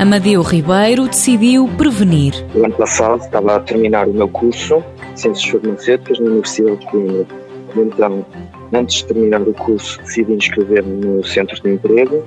[0.00, 2.32] Amadeu Ribeiro decidiu prevenir.
[2.54, 6.86] O ano passado estava a terminar o meu curso de Ciências Farmacêuticas na Universidade de
[6.86, 7.26] Coimbra.
[7.76, 8.26] Então,
[8.72, 12.24] antes de terminar o curso, decidi inscrever-me no Centro de Emprego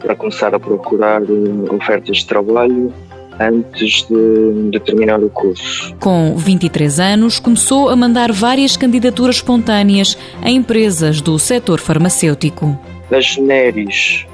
[0.00, 2.90] para começar a procurar eh, ofertas de trabalho
[3.38, 5.94] antes de, de, terminar o curso.
[6.00, 12.74] Com 23 anos, começou a mandar várias candidaturas espontâneas a empresas do setor farmacêutico.
[13.10, 14.24] A Generis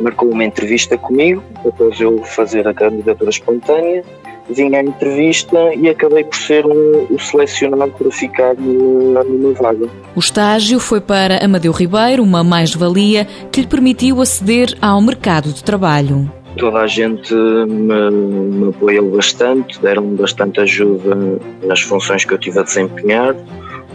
[0.00, 4.04] marcou uma entrevista comigo, depois eu fazer a candidatura espontânea,
[4.50, 9.88] vim à entrevista e acabei por ser um, o selecionado para ficar numa, numa vaga.
[10.14, 15.62] O estágio foi para Amadeu Ribeiro uma mais-valia que lhe permitiu aceder ao mercado de
[15.62, 16.30] trabalho.
[16.56, 21.16] Toda a gente me, me apoiou bastante, deram-me bastante ajuda
[21.64, 23.34] nas funções que eu tive a desempenhar,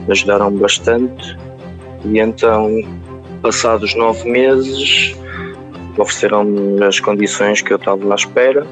[0.10, 1.38] ajudaram-me bastante
[2.06, 2.82] e então,
[3.42, 5.16] passados nove meses,
[5.98, 8.66] ofereceram-me as condições que eu estava à espera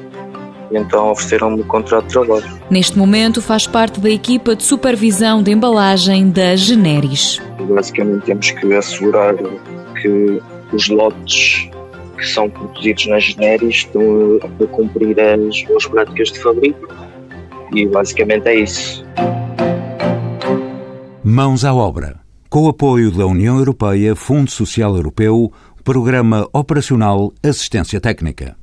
[0.70, 2.60] e então ofereceram-me o contrato de trabalho.
[2.70, 7.40] Neste momento faz parte da equipa de supervisão de embalagem da Generis.
[7.68, 9.34] Basicamente temos que assegurar
[10.00, 10.40] que
[10.72, 11.68] os lotes
[12.16, 14.02] que são produzidos na Generis estão
[14.42, 16.88] a cumprir as boas práticas de fabrico
[17.72, 19.04] e basicamente é isso.
[21.22, 22.25] Mãos à obra.
[22.56, 25.52] Com o apoio da União Europeia, Fundo Social Europeu,
[25.84, 28.56] Programa Operacional Assistência Técnica.